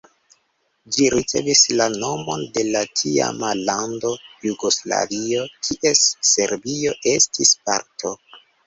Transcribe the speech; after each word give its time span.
Ĝi 0.95 1.09
ricevis 1.13 1.61
la 1.81 1.87
nomon 1.97 2.41
de 2.57 2.65
la 2.69 2.83
tiama 3.01 3.53
lando 3.69 4.15
Jugoslavio, 4.49 5.47
kies 5.71 6.05
Serbio 6.35 7.01
estis 7.19 7.59
parto. 7.71 8.19